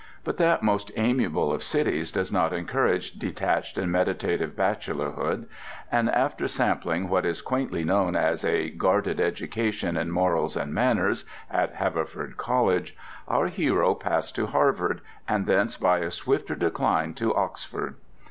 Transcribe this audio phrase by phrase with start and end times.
[0.23, 5.45] But that most amiable of cities does not encourage detached and meditative bachelorhood,
[5.91, 11.25] and after sampling what is quaintly known as "a guarded education in morals and manners"
[11.51, 17.35] at Haverford College, our hero passed to Harvard, and thence by a swifter decline to
[17.35, 17.93] Oxford.